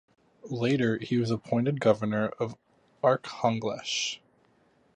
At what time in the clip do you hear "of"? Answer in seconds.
2.39-2.55